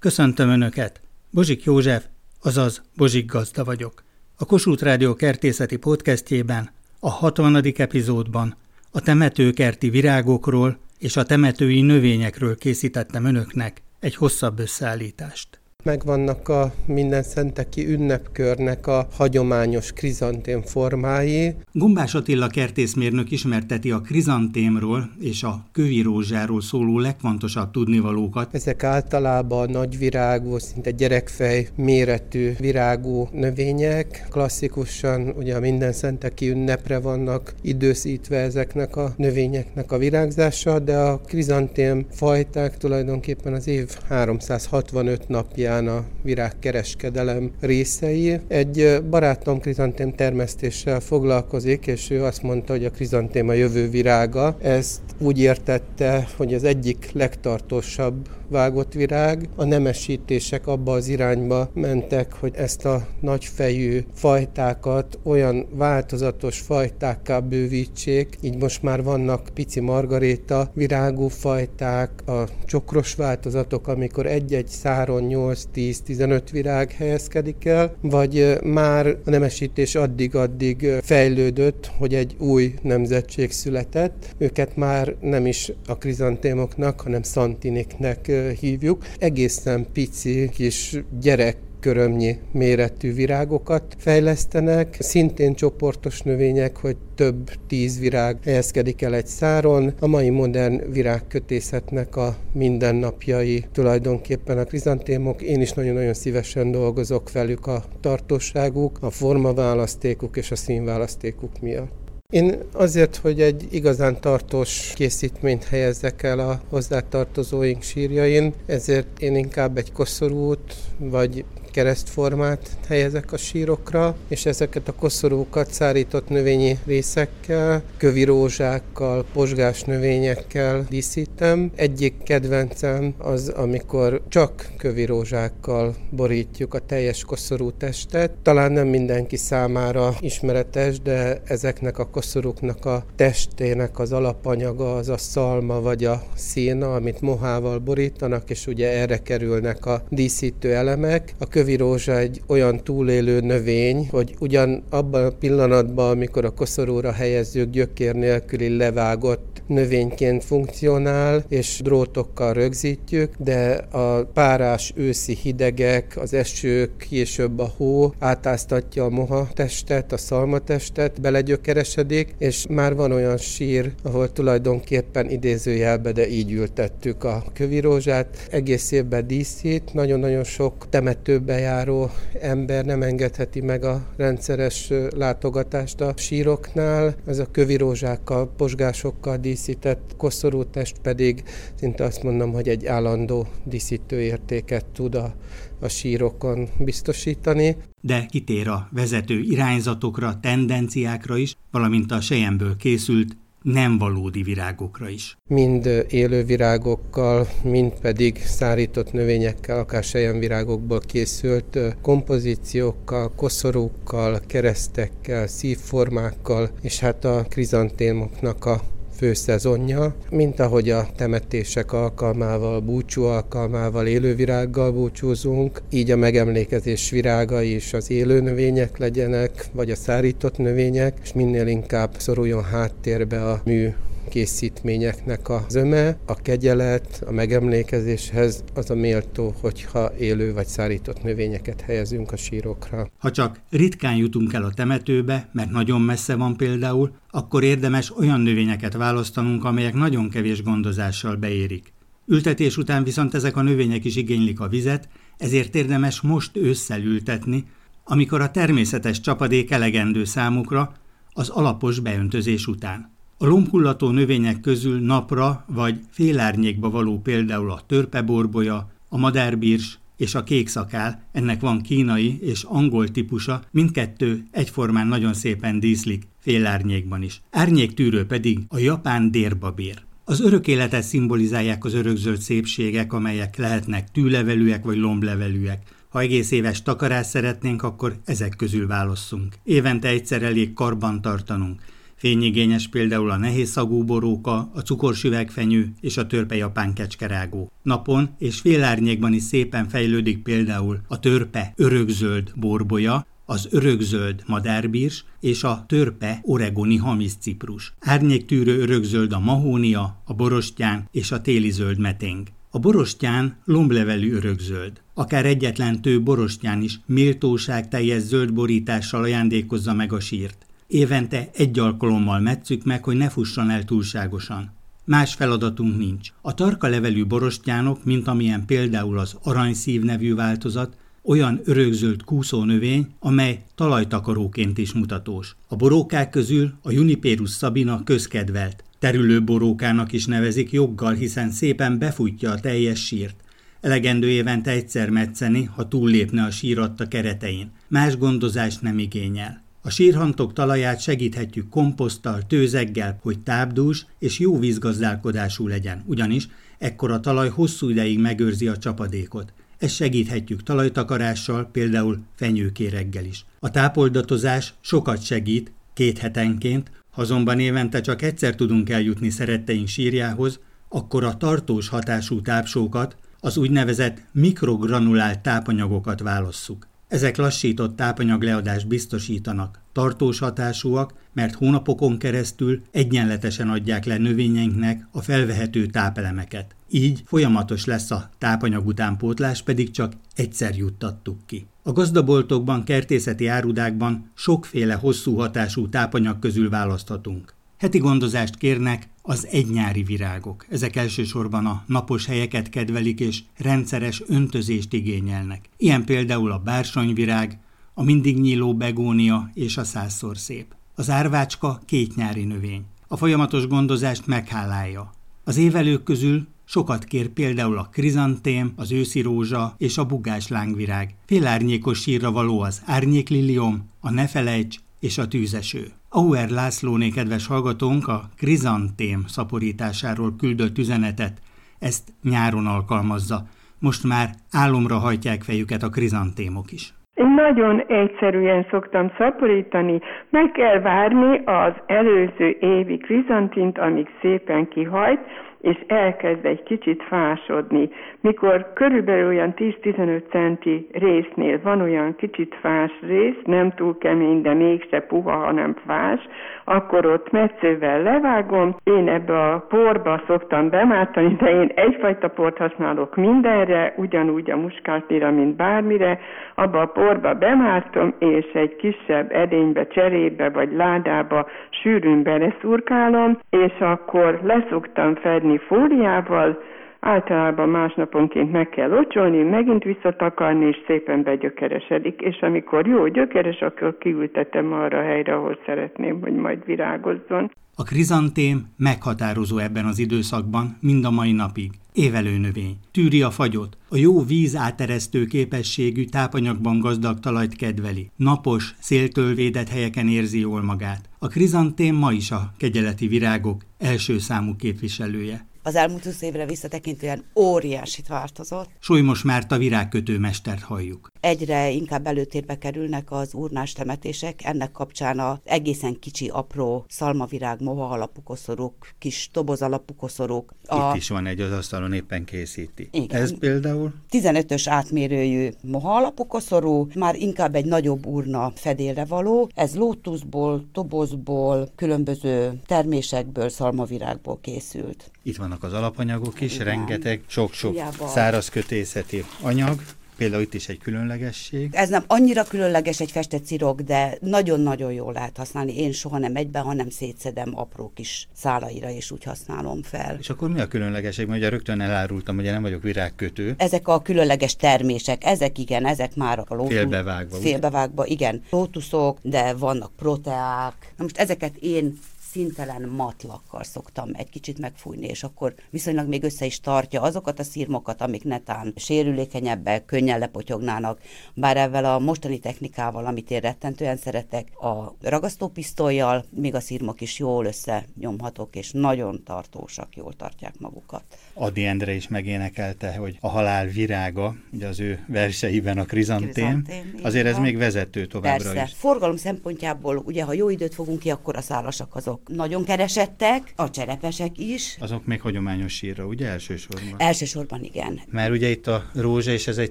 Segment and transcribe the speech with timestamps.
[0.00, 1.00] Köszöntöm Önöket!
[1.30, 2.04] Bozsik József,
[2.42, 4.04] azaz Bozsik Gazda vagyok.
[4.36, 7.64] A Kossuth Rádió kertészeti podcastjében, a 60.
[7.76, 8.56] epizódban
[8.90, 15.59] a temetőkerti virágokról és a temetői növényekről készítettem Önöknek egy hosszabb összeállítást.
[15.82, 21.54] Megvannak a minden szenteki ünnepkörnek a hagyományos krizantém formái.
[21.72, 28.54] Gombás Attila kertészmérnök ismerteti a krizantémról és a kövi rózsáról szóló legfontosabb tudnivalókat.
[28.54, 34.26] Ezek általában nagyvirágú, szinte gyerekfej méretű virágú növények.
[34.30, 41.20] Klasszikusan ugye a minden szenteki ünnepre vannak időszítve ezeknek a növényeknek a virágzása, de a
[41.20, 48.40] krizantém fajták tulajdonképpen az év 365 napja alapján a virágkereskedelem részei.
[48.48, 54.56] Egy barátom krizantém termesztéssel foglalkozik, és ő azt mondta, hogy a krizantém a jövő virága.
[54.62, 59.48] Ezt úgy értette, hogy az egyik legtartósabb vágott virág.
[59.56, 68.38] A nemesítések abba az irányba mentek, hogy ezt a nagyfejű fajtákat olyan változatos fajtákká bővítsék,
[68.40, 76.42] így most már vannak pici margaréta virágú fajták, a csokros változatok, amikor egy-egy száron 8-10-15
[76.52, 84.34] virág helyezkedik el, vagy már a nemesítés addig-addig fejlődött, hogy egy új nemzetség született.
[84.38, 88.28] Őket már nem is a krizantémoknak, hanem szantiniknek
[88.60, 89.04] hívjuk.
[89.18, 98.36] Egészen pici kis gyerek körömnyi méretű virágokat fejlesztenek, szintén csoportos növények, hogy több tíz virág
[98.44, 99.92] helyezkedik el egy száron.
[100.00, 105.42] A mai modern virágkötészetnek a mindennapjai tulajdonképpen a krizantémok.
[105.42, 111.99] Én is nagyon-nagyon szívesen dolgozok velük a tartóságuk, a formaválasztékuk és a színválasztékuk miatt.
[112.30, 119.76] Én azért, hogy egy igazán tartós készítményt helyezzek el a hozzátartozóink sírjain, ezért én inkább
[119.76, 128.24] egy koszorút vagy keresztformát helyezek a sírokra, és ezeket a koszorúkat szárított növényi részekkel, kövi
[128.24, 131.70] rózsákkal, posgás növényekkel díszítem.
[131.74, 138.30] Egyik kedvencem az, amikor csak kövi rózsákkal borítjuk a teljes koszorú testet.
[138.42, 145.16] Talán nem mindenki számára ismeretes, de ezeknek a koszorúknak a testének az alapanyaga az a
[145.16, 151.34] szalma vagy a széna, amit mohával borítanak, és ugye erre kerülnek a díszítő elemek.
[151.38, 157.12] A kövi rózsa egy olyan túlélő növény, hogy ugyan abban a pillanatban, amikor a koszorúra
[157.12, 166.34] helyezzük, gyökér nélküli levágott növényként funkcionál, és drótokkal rögzítjük, de a párás őszi hidegek, az
[166.34, 173.36] esők, később a hó átáztatja a moha testet, a szalmatestet, belegyökeresedik, és már van olyan
[173.36, 178.48] sír, ahol tulajdonképpen idézőjelbe, de így ültettük a kövi rózsát.
[178.50, 182.10] Egész évben díszít, nagyon-nagyon sok temetőbe járó
[182.40, 187.14] ember nem engedheti meg a rendszeres látogatást a síroknál.
[187.26, 191.42] Ez a kövi rózsákkal, posgásokkal díszített koszorútest pedig
[191.74, 195.34] szinte azt mondom, hogy egy állandó díszítőértéket tud a,
[195.80, 197.76] a sírokon biztosítani.
[198.00, 205.36] De kitér a vezető irányzatokra, tendenciákra is, valamint a sejemből készült nem valódi virágokra is.
[205.46, 210.04] Mind élő virágokkal, mind pedig szárított növényekkel, akár
[210.38, 218.80] virágokból készült kompozíciókkal, koszorúkkal, keresztekkel, szívformákkal, és hát a krizantémoknak a
[219.20, 227.92] főszezonja, mint ahogy a temetések alkalmával, búcsú alkalmával, élővirággal búcsúzunk, így a megemlékezés virágai is
[227.92, 233.92] az élő növények legyenek, vagy a szárított növények, és minél inkább szoruljon háttérbe a mű
[234.28, 241.80] készítményeknek a zöme, a kegyelet, a megemlékezéshez az a méltó, hogyha élő vagy szárított növényeket
[241.80, 243.10] helyezünk a sírokra.
[243.18, 248.40] Ha csak ritkán jutunk el a temetőbe, mert nagyon messze van például, akkor érdemes olyan
[248.40, 251.92] növényeket választanunk, amelyek nagyon kevés gondozással beérik.
[252.26, 255.08] Ültetés után viszont ezek a növények is igénylik a vizet,
[255.38, 257.64] ezért érdemes most ősszel ültetni,
[258.04, 260.92] amikor a természetes csapadék elegendő számukra,
[261.32, 263.18] az alapos beöntözés után.
[263.42, 270.44] A lombhullató növények közül napra vagy félárnyékba való például a törpeborbolya, a madárbírs és a
[270.44, 277.40] kékszakál, ennek van kínai és angol típusa, mindkettő egyformán nagyon szépen díszlik, félárnyékban is.
[277.50, 280.02] Árnyéktűrő pedig a japán dérbabér.
[280.24, 285.82] Az örök életet szimbolizálják az örökzöld szépségek, amelyek lehetnek tűlevelűek vagy lomblevelűek.
[286.08, 289.54] Ha egész éves takarás szeretnénk, akkor ezek közül válasszunk.
[289.64, 291.80] Évente egyszer elég karban tartanunk
[292.20, 297.72] Fényigényes például a nehéz szagú boróka, a cukorsüvegfenyő és a törpe japán kecskerágó.
[297.82, 305.64] Napon és félárnyékban is szépen fejlődik például a törpe örökzöld borbolya, az örökzöld madárbírs és
[305.64, 307.92] a törpe oregoni hamiszciprus.
[308.00, 312.46] Árnyéktűrő örökzöld a mahónia, a borostyán és a téli zöld meténg.
[312.70, 315.00] A borostyán lomblevelű örökzöld.
[315.14, 320.64] Akár egyetlen tő borostyán is méltóság teljes zöld borítással ajándékozza meg a sírt.
[320.90, 324.72] Évente egy alkalommal metszük meg, hogy ne fusson el túlságosan.
[325.04, 326.28] Más feladatunk nincs.
[326.40, 333.64] A tarka levelű borostyánok, mint amilyen például az aranyszív nevű változat, olyan örökzöld kúszónövény, amely
[333.74, 335.56] talajtakaróként is mutatós.
[335.68, 338.84] A borókák közül a Juniperus sabina közkedvelt.
[338.98, 343.36] Terülő borókának is nevezik joggal, hiszen szépen befutja a teljes sírt.
[343.80, 347.70] Elegendő évente egyszer metszeni, ha túllépne a síratta keretein.
[347.88, 349.68] Más gondozást nem igényel.
[349.82, 356.48] A sírhantok talaját segíthetjük komposzttal, tőzeggel, hogy tápdús és jó vízgazdálkodású legyen, ugyanis
[356.78, 359.52] ekkor a talaj hosszú ideig megőrzi a csapadékot.
[359.78, 363.44] Ezt segíthetjük talajtakarással, például fenyőkéreggel is.
[363.60, 370.60] A tápoldatozás sokat segít, két hetenként, ha azonban évente csak egyszer tudunk eljutni szeretteink sírjához,
[370.88, 376.88] akkor a tartós hatású tápsókat, az úgynevezett mikrogranulált tápanyagokat válasszuk.
[377.10, 385.86] Ezek lassított tápanyagleadást biztosítanak, tartós hatásúak, mert hónapokon keresztül egyenletesen adják le növényeinknek a felvehető
[385.86, 386.76] tápelemeket.
[386.90, 391.66] Így folyamatos lesz a tápanyag utánpótlás, pedig csak egyszer juttattuk ki.
[391.82, 397.54] A gazdaboltokban, kertészeti árudákban sokféle hosszú hatású tápanyag közül választhatunk.
[397.78, 400.66] Heti gondozást kérnek az egynyári virágok.
[400.68, 405.68] Ezek elsősorban a napos helyeket kedvelik és rendszeres öntözést igényelnek.
[405.76, 407.58] Ilyen például a bársonyvirág,
[407.94, 410.74] a mindig nyíló begónia és a százszor szép.
[410.94, 412.84] Az árvácska két nyári növény.
[413.08, 415.12] A folyamatos gondozást meghálálja.
[415.44, 421.14] Az évelők közül Sokat kér például a krizantém, az őszi rózsa és a bugás lángvirág.
[421.26, 425.92] Félárnyékos sírra való az árnyéklilium, a nefelejts és a tűzeső.
[426.12, 431.34] Auer Lászlóné kedves hallgatónk a krizantém szaporításáról küldött üzenetet,
[431.78, 433.38] ezt nyáron alkalmazza.
[433.80, 434.26] Most már
[434.62, 436.84] álomra hajtják fejüket a krizantémok is.
[437.14, 445.20] Én nagyon egyszerűen szoktam szaporítani, meg kell várni az előző évi krizantint, amíg szépen kihajt,
[445.60, 447.88] és elkezd egy kicsit fásodni.
[448.22, 454.54] Mikor körülbelül olyan 10-15 centi résznél van olyan kicsit fás rész, nem túl kemény, de
[454.54, 456.20] mégse puha, hanem fás,
[456.64, 458.76] akkor ott metszővel levágom.
[458.84, 465.30] Én ebbe a porba szoktam bemártani, de én egyfajta port használok mindenre, ugyanúgy a muskátira,
[465.30, 466.18] mint bármire.
[466.54, 474.40] Abba a porba bemártom, és egy kisebb edénybe, cserébe vagy ládába sűrűn beleszurkálom, és akkor
[474.42, 476.58] leszoktam fedni fóliával,
[477.00, 482.20] általában másnaponként meg kell locsolni, megint visszatakarni, és szépen begyökeresedik.
[482.20, 487.50] És amikor jó gyökeres, akkor kiültetem arra a helyre, ahol szeretném, hogy majd virágozzon.
[487.74, 491.70] A krizantém meghatározó ebben az időszakban, mind a mai napig.
[491.92, 492.76] Évelő növény.
[492.92, 493.76] Tűri a fagyot.
[493.88, 498.10] A jó víz áteresztő képességű tápanyagban gazdag talajt kedveli.
[498.16, 501.08] Napos, széltől védett helyeken érzi jól magát.
[501.18, 507.24] A krizantém ma is a kegyeleti virágok első számú képviselője az elmúlt 20 évre visszatekintően
[507.34, 508.70] óriásit változott.
[508.78, 511.08] Solymos Márta virágkötő mestert halljuk.
[511.20, 517.88] Egyre inkább előtérbe kerülnek az urnás temetések, ennek kapcsán az egészen kicsi, apró szalmavirág, moha
[517.88, 520.54] alapú koszorúk, kis toboz alapú koszorúk.
[520.66, 520.88] A...
[520.88, 522.88] Itt is van egy az asztalon, éppen készíti.
[522.92, 523.22] Igen.
[523.22, 523.92] Ez például?
[524.10, 529.50] 15-ös átmérőjű moha alapú koszorú, már inkább egy nagyobb urna fedélre való.
[529.54, 535.10] Ez lótuszból, tobozból, különböző termésekből, szalmavirágból készült.
[535.22, 536.66] Itt vannak az alapanyagok is, Igen.
[536.66, 537.76] rengeteg, sok-sok
[538.06, 539.82] száraz kötészeti anyag.
[540.16, 541.68] Például itt is egy különlegesség.
[541.72, 545.76] Ez nem annyira különleges egy festett cirok, de nagyon-nagyon jól lehet használni.
[545.76, 550.16] Én soha nem egyben, hanem szétszedem apró kis szálaira, és úgy használom fel.
[550.18, 551.26] És akkor mi a különlegesség?
[551.26, 553.54] Mert ugye rögtön elárultam, hogy nem vagyok virágkötő.
[553.56, 556.72] Ezek a különleges termések, ezek igen, ezek már a lótusz.
[556.74, 557.36] Félbevágva.
[557.36, 558.42] Félbevágva, igen.
[558.50, 560.92] Lótuszok, de vannak proteák.
[560.96, 561.98] Na most ezeket én
[562.32, 567.42] szintelen matlakkal szoktam egy kicsit megfújni, és akkor viszonylag még össze is tartja azokat a
[567.42, 571.00] szírmokat, amik netán sérülékenyebbek, könnyen lepotyognának,
[571.34, 577.18] bár ezzel a mostani technikával, amit én rettentően szeretek, a ragasztópisztolyjal még a szírmok is
[577.18, 581.04] jól összenyomhatok, és nagyon tartósak, jól tartják magukat.
[581.34, 586.64] Adi Endre is megénekelte, hogy a halál virága, ugye az ő verseiben a krizantém,
[587.02, 588.62] azért ez még vezető továbbra Persze.
[588.62, 588.74] is.
[588.76, 593.52] Forgalom szempontjából, ugye ha jó időt fogunk ki, akkor a szálasak azok azok nagyon keresettek,
[593.56, 594.76] a cserepesek is.
[594.80, 596.94] Azok még hagyományos sírra, ugye elsősorban?
[596.96, 598.00] Elsősorban igen.
[598.10, 599.70] Mert ugye itt a rózsa, és ez egy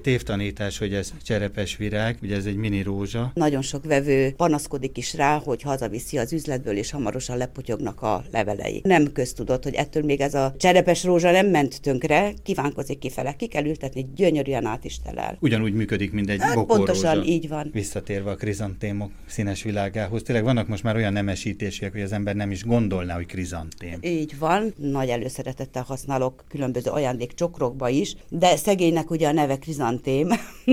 [0.00, 3.30] tévtanítás, hogy ez cserepes virág, ugye ez egy mini rózsa.
[3.34, 8.80] Nagyon sok vevő panaszkodik is rá, hogy hazaviszi az üzletből, és hamarosan lepotyognak a levelei.
[8.84, 13.46] Nem köztudott, hogy ettől még ez a cserepes rózsa nem ment tönkre, kívánkozik kifele, ki
[13.46, 15.36] kell ültetni, gyönyörűen át is telel.
[15.40, 17.70] Ugyanúgy működik, mint egy Hát pontosan így van.
[17.72, 22.50] Visszatérve a krizantémok színes világához, tényleg vannak most már olyan nemesítések, hogy az ember nem
[22.50, 23.98] is gondolná, hogy krizantém.
[24.00, 30.28] Így van, nagy előszeretettel használok különböző ajándékcsokrokba is, de szegénynek ugye a neve krizantém,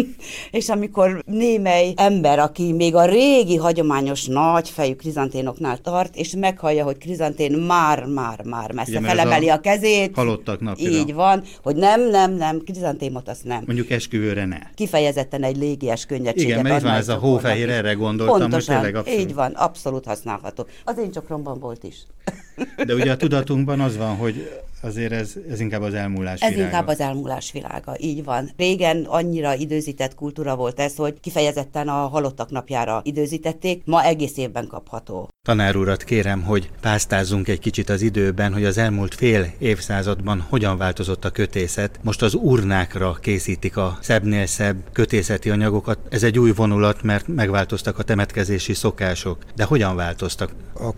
[0.51, 6.83] és amikor némely ember, aki még a régi hagyományos nagy fejű krizanténoknál tart, és meghallja,
[6.83, 10.89] hogy krizantén már, már, már messze Ugye, felemeli a a kezét, Halottak napja.
[10.89, 13.63] így van, hogy nem, nem, nem, krizantémot azt nem.
[13.65, 14.59] Mondjuk esküvőre ne.
[14.75, 18.75] Kifejezetten egy légies könnyedséget Igen, mert itt van ez a hófehér, erre gondoltam, hogy Pontosan,
[18.75, 19.19] tényleg abszolút.
[19.19, 20.65] így van, abszolút használható.
[20.83, 21.95] Az én csokromban volt is.
[22.85, 24.49] De ugye a tudatunkban az van, hogy
[24.81, 26.65] azért ez, ez inkább az elmúlás Ez világa.
[26.65, 28.51] inkább az elmúlás világa, így van.
[28.57, 34.67] Régen annyira időzített kultúra volt ez, hogy kifejezetten a halottak napjára időzítették, ma egész évben
[34.67, 35.29] kapható.
[35.47, 40.77] Tanár urat kérem, hogy pásztázzunk egy kicsit az időben, hogy az elmúlt fél évszázadban hogyan
[40.77, 41.99] változott a kötészet.
[42.03, 45.99] Most az urnákra készítik a szebbnél szebb kötészeti anyagokat.
[46.09, 49.37] Ez egy új vonulat, mert megváltoztak a temetkezési szokások.
[49.55, 50.51] De hogyan változtak?
[50.79, 50.95] a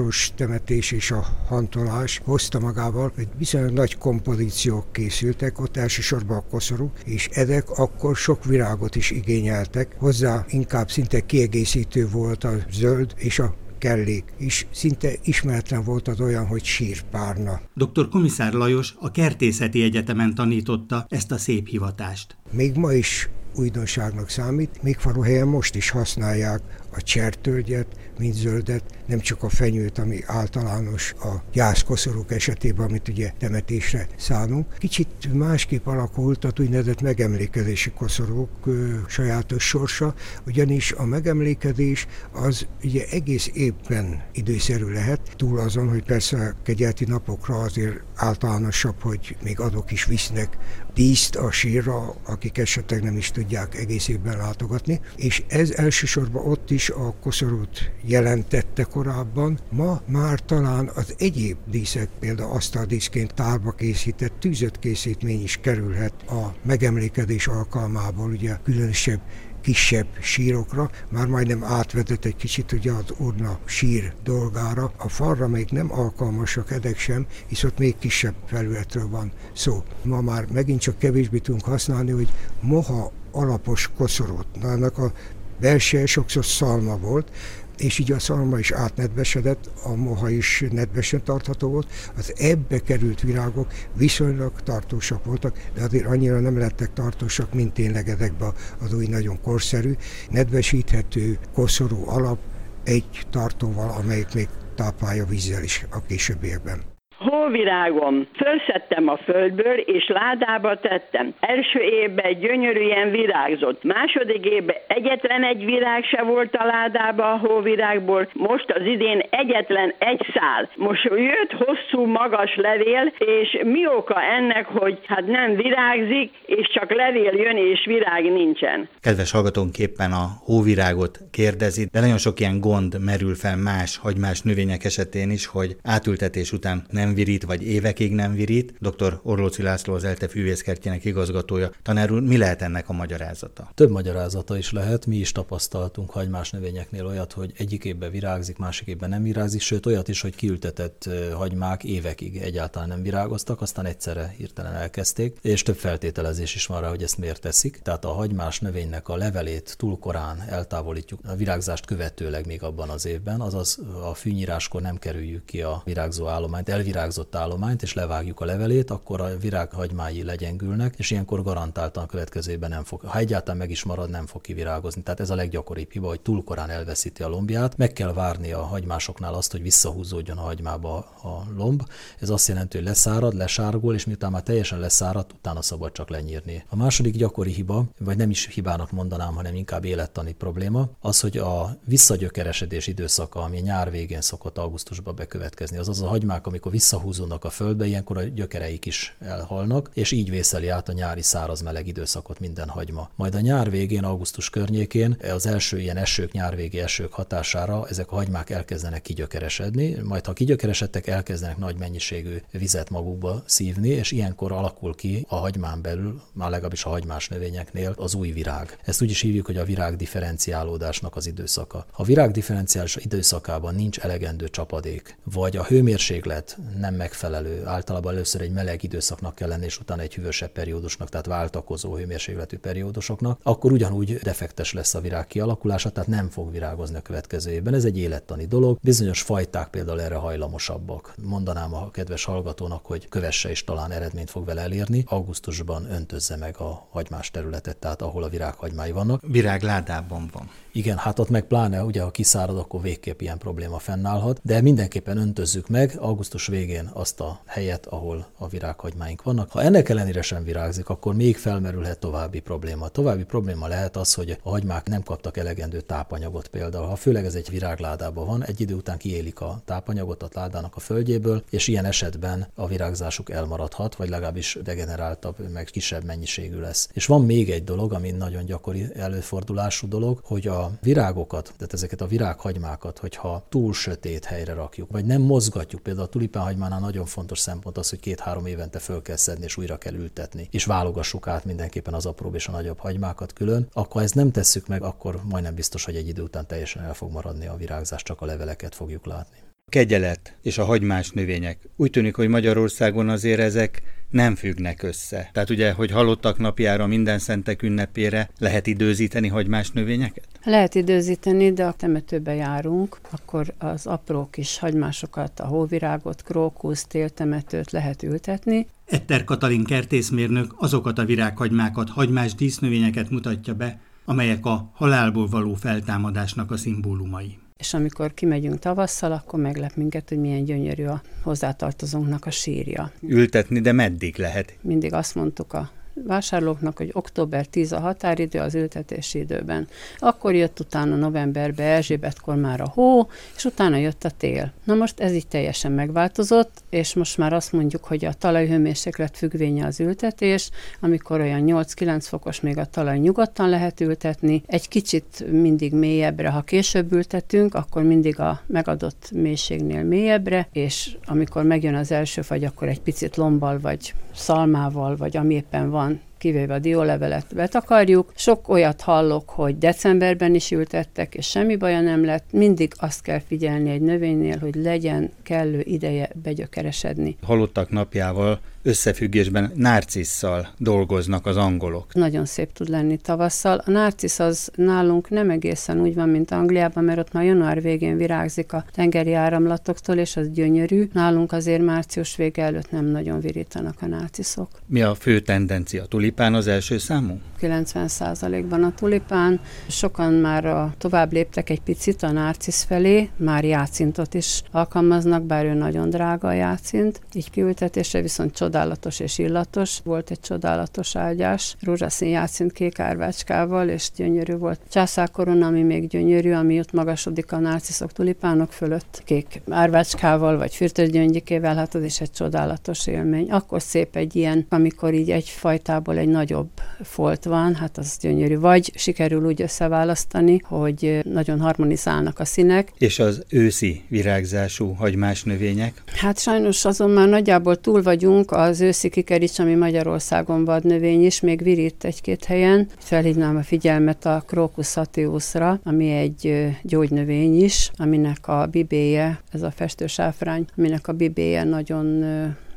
[0.00, 6.44] koporsós temetés és a hantolás hozta magával, hogy viszonylag nagy kompozíciók készültek, ott elsősorban a
[6.50, 9.94] koszorú, és ezek akkor sok virágot is igényeltek.
[9.98, 16.20] Hozzá inkább szinte kiegészítő volt a zöld és a kellék, és szinte ismeretlen volt az
[16.20, 17.60] olyan, hogy sírpárna.
[17.74, 18.08] Dr.
[18.08, 22.36] Komisár Lajos a Kertészeti Egyetemen tanította ezt a szép hivatást.
[22.50, 27.86] Még ma is újdonságnak számít, még faluhelyen most is használják a csertölgyet,
[28.20, 34.74] mint zöldet, nem csak a fenyőt, ami általános a gyászkoszorúk esetében, amit ugye temetésre szánunk.
[34.78, 40.14] Kicsit másképp alakult a úgynevezett megemlékezési koszorúk ö, sajátos sorsa,
[40.46, 47.04] ugyanis a megemlékezés az ugye egész évben időszerű lehet, túl azon, hogy persze a kegyelti
[47.04, 50.58] napokra azért általánosabb, hogy még adok is visznek
[50.94, 56.70] díszt a sírra, akik esetleg nem is tudják egész évben látogatni, és ez elsősorban ott
[56.70, 59.58] is a koszorút jelentette korábban.
[59.70, 66.54] Ma már talán az egyéb díszek, például asztaldíszként tárba készített tűzött készítmény is kerülhet a
[66.64, 69.20] megemlékezés alkalmából, ugye különösebb
[69.60, 74.92] kisebb sírokra, már majdnem átvetett egy kicsit ugye az urna sír dolgára.
[74.96, 79.82] A falra még nem alkalmasak edek sem, hisz ott még kisebb felületről van szó.
[80.02, 84.46] Ma már megint csak kevésbé tudunk használni, hogy moha alapos koszorút.
[84.60, 85.12] Na, ennek a
[85.60, 87.30] belseje sokszor szalma volt,
[87.80, 93.20] és így a szalma is átnedvesedett, a moha is nedvesen tartható volt, az ebbe került
[93.20, 99.06] virágok viszonylag tartósak voltak, de azért annyira nem lettek tartósak, mint tényleg ezekben az új
[99.06, 99.96] nagyon korszerű,
[100.30, 102.38] nedvesíthető, koszorú alap
[102.84, 106.99] egy tartóval, amelyik még táplálja vízzel is a későbbiekben.
[107.20, 111.34] Hóvirágom, fölszedtem a földből, és ládába tettem.
[111.40, 113.82] Első évben gyönyörűen virágzott.
[113.82, 118.28] Második évben egyetlen egy virág se volt a ládába a hóvirágból.
[118.32, 120.70] Most az idén egyetlen egy szál.
[120.76, 126.94] Most jött hosszú, magas levél, és mi oka ennek, hogy hát nem virágzik, és csak
[126.94, 128.88] levél jön, és virág nincsen.
[129.00, 134.40] Kedves hallgatónk éppen a hóvirágot kérdezi, de nagyon sok ilyen gond merül fel más hagymás
[134.40, 138.74] növények esetén is, hogy átültetés után nem virít, vagy évekig nem virít.
[138.80, 139.20] Dr.
[139.22, 141.70] Orlóci László az ELTE fűvészkertjének igazgatója.
[141.82, 143.70] Tanár úr, mi lehet ennek a magyarázata?
[143.74, 148.86] Több magyarázata is lehet, mi is tapasztaltunk hagymás növényeknél olyat, hogy egyik évben virágzik, másik
[148.86, 154.34] évben nem virágzik, sőt olyat is, hogy kiültetett hagymák évekig egyáltalán nem virágoztak, aztán egyszerre
[154.36, 157.80] hirtelen elkezdték, és több feltételezés is van rá, hogy ezt miért teszik.
[157.82, 163.06] Tehát a hagymás növénynek a levelét túl korán eltávolítjuk a virágzást követőleg még abban az
[163.06, 166.68] évben, azaz a fűnyíráskor nem kerüljük ki a virágzó állományt,
[167.00, 172.52] elvirágzott állományt, és levágjuk a levelét, akkor a virághagymái legyengülnek, és ilyenkor garantáltan a következő
[172.52, 175.02] évben nem fog, ha egyáltalán meg is marad, nem fog kivirágozni.
[175.02, 177.76] Tehát ez a leggyakoribb hiba, hogy túl korán elveszíti a lombját.
[177.76, 181.82] Meg kell várni a hagymásoknál azt, hogy visszahúzódjon a hagymába a lomb.
[182.20, 186.64] Ez azt jelenti, hogy leszárad, lesárgol, és miután már teljesen leszáradt, utána szabad csak lenyírni.
[186.68, 191.36] A második gyakori hiba, vagy nem is hibának mondanám, hanem inkább élettani probléma, az, hogy
[191.36, 197.50] a visszagyökeresedés időszaka, ami nyár végén szokott augusztusban bekövetkezni, azaz a hagymák, amikor visszahúzódnak a
[197.50, 202.40] földbe, ilyenkor a gyökereik is elhalnak, és így vészeli át a nyári száraz meleg időszakot
[202.40, 203.10] minden hagyma.
[203.16, 208.14] Majd a nyár végén, augusztus környékén az első ilyen esők, nyárvégi esők hatására ezek a
[208.14, 214.94] hagymák elkezdenek kigyökeresedni, majd ha kigyökeresedtek, elkezdenek nagy mennyiségű vizet magukba szívni, és ilyenkor alakul
[214.94, 218.78] ki a hagymán belül, már legalábbis a hagymás növényeknél az új virág.
[218.84, 221.86] Ezt úgy is hívjuk, hogy a virág differenciálódásnak az időszaka.
[221.90, 228.40] Ha a virág differenciális időszakában nincs elegendő csapadék, vagy a hőmérséklet nem megfelelő, általában először
[228.40, 233.72] egy meleg időszaknak kell lenni, és utána egy hűvösebb periódusnak, tehát váltakozó hőmérsékletű periódusoknak, akkor
[233.72, 237.74] ugyanúgy defektes lesz a virág kialakulása, tehát nem fog virágozni a következő évben.
[237.74, 238.78] Ez egy élettani dolog.
[238.82, 241.14] Bizonyos fajták például erre hajlamosabbak.
[241.22, 245.04] Mondanám a kedves hallgatónak, hogy kövesse és talán eredményt fog vele elérni.
[245.06, 249.22] Augusztusban öntözze meg a hagymás területet, tehát ahol a virághagymái vannak.
[249.26, 250.50] Virágládában van.
[250.72, 255.16] Igen, hát ott meg pláne, ugye, ha kiszárad, akkor végképp ilyen probléma fennállhat, de mindenképpen
[255.16, 256.59] öntözzük meg augusztus végén
[256.92, 259.50] azt a helyet, ahol a virághagymáink vannak.
[259.50, 262.88] Ha ennek ellenére sem virágzik, akkor még felmerülhet további probléma.
[262.88, 266.86] További probléma lehet az, hogy a hagymák nem kaptak elegendő tápanyagot például.
[266.86, 270.80] Ha főleg ez egy virágládában van, egy idő után kiélik a tápanyagot a ládának a
[270.80, 276.88] földjéből, és ilyen esetben a virágzásuk elmaradhat, vagy legalábbis degeneráltabb, meg kisebb mennyiségű lesz.
[276.92, 282.00] És van még egy dolog, ami nagyon gyakori előfordulású dolog, hogy a virágokat, tehát ezeket
[282.00, 286.10] a virághagymákat, hogyha túl sötét helyre rakjuk, vagy nem mozgatjuk, például a
[286.50, 290.48] tulipánhagymánál nagyon fontos szempont az, hogy két-három évente föl kell szedni és újra kell ültetni,
[290.50, 293.68] és válogassuk át mindenképpen az apróbb és a nagyobb hagymákat külön.
[293.72, 297.12] Akkor ezt nem tesszük meg, akkor majdnem biztos, hogy egy idő után teljesen el fog
[297.12, 299.36] maradni a virágzás, csak a leveleket fogjuk látni
[299.68, 301.58] kegyelet és a hagymás növények.
[301.76, 305.30] Úgy tűnik, hogy Magyarországon azért ezek nem függnek össze.
[305.32, 310.28] Tehát ugye, hogy halottak napjára, minden szentek ünnepére lehet időzíteni hagymás növényeket?
[310.44, 317.70] Lehet időzíteni, de a temetőbe járunk, akkor az apró kis hagymásokat, a hóvirágot, krókusz, téltemetőt
[317.70, 318.66] lehet ültetni.
[318.86, 326.50] Etter Katalin kertészmérnök azokat a virághagymákat, hagymás dísznövényeket mutatja be, amelyek a halálból való feltámadásnak
[326.50, 332.30] a szimbólumai és amikor kimegyünk tavasszal, akkor meglep minket, hogy milyen gyönyörű a hozzátartozónknak a
[332.30, 332.92] sírja.
[333.02, 334.54] Ültetni, de meddig lehet?
[334.60, 335.70] Mindig azt mondtuk a
[336.06, 339.68] vásárlóknak, hogy október 10 a határidő az ültetési időben.
[339.98, 344.52] Akkor jött utána novemberbe Erzsébetkor már a hó, és utána jött a tél.
[344.64, 349.66] Na most ez így teljesen megváltozott, és most már azt mondjuk, hogy a talajhőmérséklet függvénye
[349.66, 355.74] az ültetés, amikor olyan 8-9 fokos még a talaj nyugodtan lehet ültetni, egy kicsit mindig
[355.74, 362.22] mélyebbre, ha később ültetünk, akkor mindig a megadott mélységnél mélyebbre, és amikor megjön az első
[362.22, 368.12] fagy, akkor egy picit lombal, vagy szalmával, vagy ami éppen van, kivéve a diólevelet betakarjuk.
[368.14, 372.24] Sok olyat hallok, hogy decemberben is ültettek, és semmi baja nem lett.
[372.32, 377.16] Mindig azt kell figyelni egy növénynél, hogy legyen kellő ideje begyökeresedni.
[377.22, 381.94] Halottak napjával összefüggésben narcisszal dolgoznak az angolok.
[381.94, 383.62] Nagyon szép tud lenni tavasszal.
[383.64, 387.96] A narcisz az nálunk nem egészen úgy van, mint Angliában, mert ott már január végén
[387.96, 390.88] virágzik a tengeri áramlatoktól, és az gyönyörű.
[390.92, 394.48] Nálunk azért március vége előtt nem nagyon virítanak a narciszok.
[394.66, 395.84] Mi a fő tendencia?
[395.84, 397.20] Tulipán az első számú?
[397.40, 399.40] 90%-ban a tulipán.
[399.68, 405.44] Sokan már a, tovább léptek egy picit a narcisz felé, már játszintot is alkalmaznak, bár
[405.44, 407.00] ő nagyon drága a játszint.
[407.12, 409.80] Így kiültetésre viszont csodálatos és illatos.
[409.84, 414.60] Volt egy csodálatos ágyás, rózsaszín játszint kék árvácskával, és gyönyörű volt.
[414.70, 421.54] Császárkorona, ami még gyönyörű, ami ott magasodik a narciszok tulipánok fölött, kék árvácskával, vagy fürtösgyöngyikével,
[421.54, 423.30] hát az is egy csodálatos élmény.
[423.30, 426.50] Akkor szép egy ilyen, amikor így egy fajtából egy nagyobb
[426.82, 428.38] folt van, hát az gyönyörű.
[428.38, 432.72] Vagy sikerül úgy összeválasztani, hogy nagyon harmonizálnak a színek.
[432.78, 435.82] És az őszi virágzású hagymás növények?
[435.86, 441.20] Hát sajnos azon már nagyjából túl vagyunk, az őszi kikerics, ami Magyarországon vad növény is,
[441.20, 442.68] még virít egy-két helyen.
[442.78, 449.50] Felhívnám a figyelmet a Crocus satiusra, ami egy gyógynövény is, aminek a bibéje, ez a
[449.50, 452.04] festősáfrány, aminek a bibéje nagyon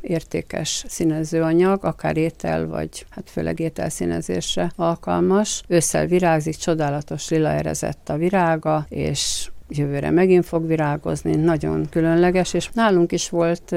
[0.01, 5.63] értékes színezőanyag, akár étel, vagy hát főleg ételszínezésre alkalmas.
[5.67, 12.69] Ősszel virágzik, csodálatos lila erezett a virága, és jövőre megint fog virágozni, nagyon különleges, és
[12.73, 13.75] nálunk is volt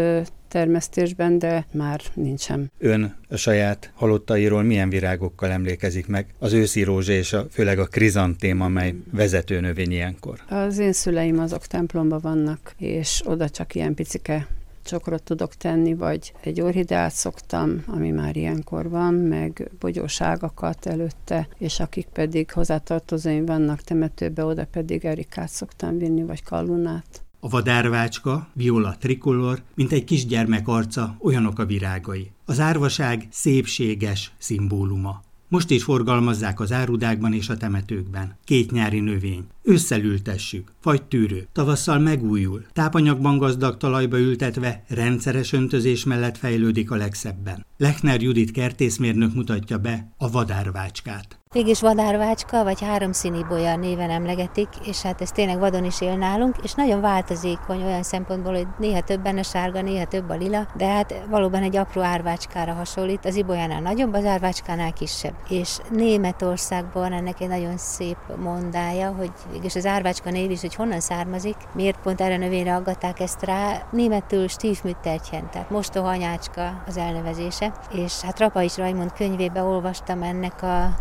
[0.48, 2.70] termesztésben, de már nincsen.
[2.78, 6.26] Ön a saját halottairól milyen virágokkal emlékezik meg?
[6.38, 10.38] Az őszi rózsa és a, főleg a krizantém, amely vezető növény ilyenkor.
[10.48, 14.46] Az én szüleim azok templomban vannak, és oda csak ilyen picike
[14.86, 21.80] csokrot tudok tenni, vagy egy orhideát szoktam, ami már ilyenkor van, meg bogyóságakat előtte, és
[21.80, 27.24] akik pedig hozzátartozóim vannak temetőbe, oda pedig erikát szoktam vinni, vagy kallunát.
[27.40, 32.30] A vadárvácska, viola trikolor, mint egy kisgyermek arca, olyanok a virágai.
[32.44, 35.22] Az árvaság szépséges szimbóluma.
[35.48, 38.36] Most is forgalmazzák az árudákban és a temetőkben.
[38.44, 39.46] Két nyári növény.
[39.62, 40.72] Ősszel ültessük,
[41.08, 41.48] tűrő.
[41.52, 47.66] tavasszal megújul, tápanyagban gazdag talajba ültetve, rendszeres öntözés mellett fejlődik a legszebben.
[47.78, 51.38] Lechner Judit kertészmérnök mutatja be a vadárvácskát.
[51.52, 56.56] Mégis vadárvácska, vagy háromszíni bolya néven emlegetik, és hát ez tényleg vadon is él nálunk,
[56.62, 60.86] és nagyon változékony olyan szempontból, hogy néha többen a sárga, néha több a lila, de
[60.86, 65.34] hát valóban egy apró árvácskára hasonlít, az ibolyánál nagyobb, az árvácskánál kisebb.
[65.48, 71.00] És Németországban ennek egy nagyon szép mondája, hogy és az árvácska név is, hogy honnan
[71.00, 78.20] származik, miért pont erre növényre aggatták ezt rá, németül Stiefmütterchen, tehát mostohanyácska az elnevezése, és
[78.20, 80.94] hát Rapais Rajmond könyvébe olvastam ennek a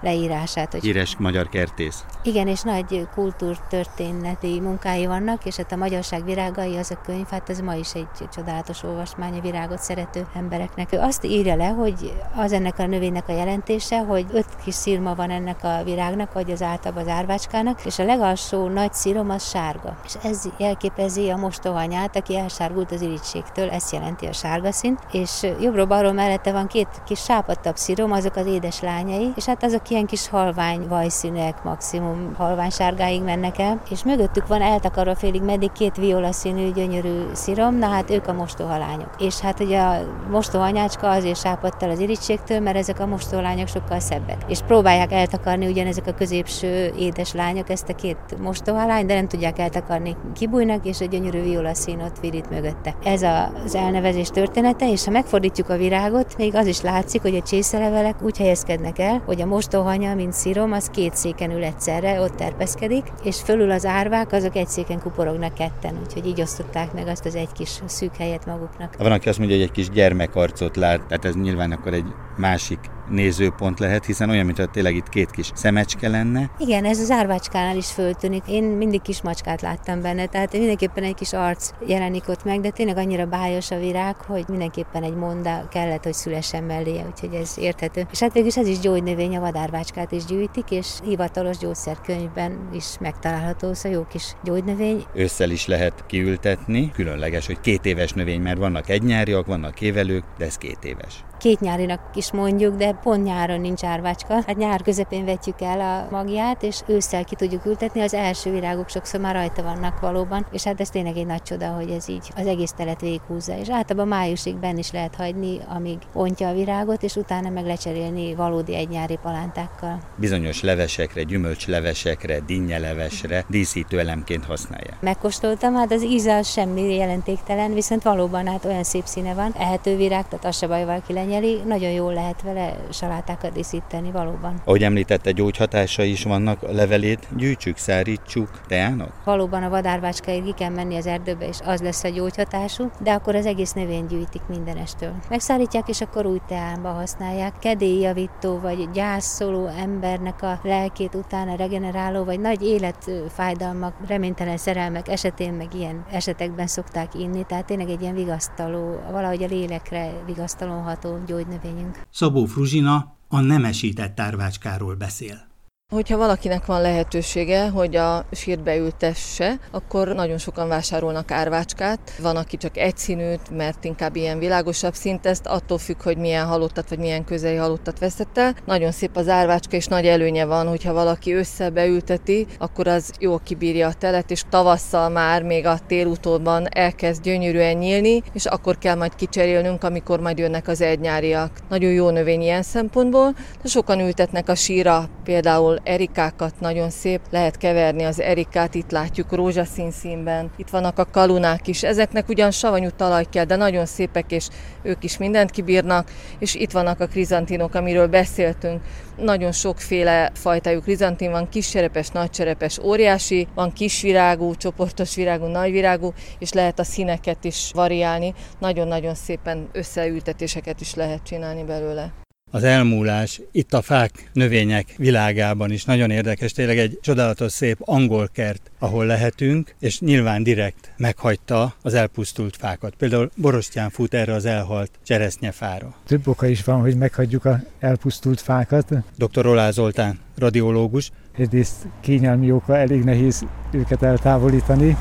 [0.00, 0.72] leírását.
[0.72, 2.04] Hogy Híres magyar kertész.
[2.22, 7.50] Igen, és nagy kultúrtörténeti munkái vannak, és hát a Magyarság virágai az a könyv, hát
[7.50, 10.92] ez ma is egy csodálatos olvasmány a virágot szerető embereknek.
[10.92, 15.14] Ő azt írja le, hogy az ennek a növénynek a jelentése, hogy öt kis szirma
[15.14, 19.48] van ennek a virágnak, vagy az általában az árvácskának, és a legalsó nagy szírom az
[19.48, 19.96] sárga.
[20.04, 25.46] És ez jelképezi a mostohanyát, aki elsárgult az irítségtől, ezt jelenti a sárga szín, és
[25.60, 30.06] jobbról-balról mellette van két kis sápadtabb szírom, azok az édes lányai, és hát azok ilyen
[30.06, 35.96] kis halvány vajszínek, maximum halvány sárgáig mennek el, és mögöttük van eltakarva félig meddig két
[35.96, 39.10] violaszínű gyönyörű szirom, na hát ők a mostohalányok.
[39.18, 39.98] És hát ugye a
[40.30, 44.44] mostohanyácska azért sápadtal az irítségtől, mert ezek a mostohalányok sokkal szebbek.
[44.46, 49.58] És próbálják eltakarni ugyanezek a középső édes lányok ezt a két mostohalány, de nem tudják
[49.58, 52.94] eltakarni, kibújnak, és a gyönyörű violaszín ott virít mögötte.
[53.04, 57.42] Ez az elnevezés története, és ha megfordítjuk a virágot, még az is látszik, hogy a
[57.42, 62.20] csészelevelek úgy helyezkednek el, hogy a mostoha rohanya, mint szirom, az két széken ül egyszerre,
[62.20, 67.06] ott terpeszkedik, és fölül az árvák, azok egy széken kuporognak ketten, úgyhogy így osztották meg
[67.06, 68.96] azt az egy kis szűk helyet maguknak.
[68.96, 72.04] Van, aki azt mondja, hogy egy kis gyermekarcot lát, tehát ez nyilván akkor egy
[72.36, 72.78] másik
[73.10, 76.50] nézőpont lehet, hiszen olyan, mintha tényleg itt két kis szemecske lenne.
[76.58, 78.42] Igen, ez az árvácskánál is föltűnik.
[78.48, 82.70] Én mindig kis macskát láttam benne, tehát mindenképpen egy kis arc jelenik ott meg, de
[82.70, 87.54] tényleg annyira bájos a virág, hogy mindenképpen egy monda kellett, hogy szülessen mellé, úgyhogy ez
[87.58, 88.06] érthető.
[88.12, 93.74] És hát végülis ez is gyógynövény, a vadárvácskát is gyűjtik, és hivatalos gyógyszerkönyvben is megtalálható,
[93.74, 95.04] szóval jó kis gyógynövény.
[95.14, 100.44] Ősszel is lehet kiültetni, különleges, hogy két éves növény, mert vannak egynyáriak, vannak évelők, de
[100.44, 104.34] ez két éves két nyárinak is mondjuk, de pont nyáron nincs árvácska.
[104.34, 108.88] Hát nyár közepén vetjük el a magját, és ősszel ki tudjuk ültetni, az első virágok
[108.88, 112.28] sokszor már rajta vannak valóban, és hát ez tényleg egy nagy csoda, hogy ez így
[112.36, 113.58] az egész telet végighúzza.
[113.58, 118.34] És általában májusig benn is lehet hagyni, amíg ontja a virágot, és utána meg lecserélni
[118.34, 119.98] valódi egynyári palántákkal.
[120.16, 125.00] Bizonyos levesekre, gyümölcslevesekre, dinnyelevesre díszítő elemként használják.
[125.00, 130.28] Megkóstoltam, hát az íze semmi jelentéktelen, viszont valóban hát olyan szép színe van, ehető virág,
[130.28, 134.60] tehát az se baj, valaki lenyeli, nagyon jól lehet vele salátákat díszíteni valóban.
[134.64, 139.12] Ahogy említette, gyógyhatása is vannak, a levelét gyűjtsük, szárítsuk teának?
[139.24, 143.34] Valóban a vadárvácskáig ki kell menni az erdőbe, és az lesz a gyógyhatású, de akkor
[143.34, 145.12] az egész növény gyűjtik mindenestől.
[145.28, 147.58] Megszárítják, és akkor új teánba használják.
[147.58, 155.74] Kedélyjavító vagy gyászoló embernek a lelkét utána regeneráló, vagy nagy életfájdalmak, reménytelen szerelmek esetén, meg
[155.74, 161.98] ilyen esetekben szokták inni, tehát tényleg egy ilyen vigasztaló, valahogy a lélekre vigasztalóható gyógynövényünk.
[162.10, 162.44] Szabó
[162.80, 165.49] Fruzsina a nemesített árvácskáról beszél.
[165.90, 171.98] Hogyha valakinek van lehetősége, hogy a sírt beültesse, akkor nagyon sokan vásárolnak árvácskát.
[172.22, 176.46] Van, aki csak egy színűt, mert inkább ilyen világosabb szint, ezt attól függ, hogy milyen
[176.46, 178.54] halottat vagy milyen közeli halottat veszett el.
[178.66, 183.88] Nagyon szép az árvácska, és nagy előnye van, hogyha valaki összebeülteti, akkor az jól kibírja
[183.88, 189.14] a telet, és tavasszal már még a télutóban elkezd gyönyörűen nyílni, és akkor kell majd
[189.14, 191.50] kicserélnünk, amikor majd jönnek az egynyáriak.
[191.68, 197.56] Nagyon jó növény ilyen szempontból, de sokan ültetnek a síra, például erikákat nagyon szép, lehet
[197.56, 202.88] keverni az erikát, itt látjuk rózsaszín színben, itt vannak a kalunák is, ezeknek ugyan savanyú
[202.96, 204.48] talaj kell, de nagyon szépek, és
[204.82, 208.82] ők is mindent kibírnak, és itt vannak a krizantinok, amiről beszéltünk,
[209.16, 216.78] nagyon sokféle fajtájú krizantin van, kiscserepes, nagycserepes, óriási, van kisvirágú, csoportos virágú, nagyvirágú, és lehet
[216.78, 222.12] a színeket is variálni, nagyon-nagyon szépen összeültetéseket is lehet csinálni belőle
[222.50, 228.28] az elmúlás itt a fák, növények világában is nagyon érdekes, tényleg egy csodálatos szép angol
[228.32, 232.94] kert, ahol lehetünk, és nyilván direkt meghagyta az elpusztult fákat.
[232.94, 235.94] Például Borostyán fut erre az elhalt cseresznyefára.
[236.06, 238.94] Több oka is van, hogy meghagyjuk a elpusztult fákat.
[239.16, 239.46] Dr.
[239.46, 241.10] Olá Zoltán, radiológus.
[241.36, 244.96] Egyrészt kényelmi oka, elég nehéz őket eltávolítani,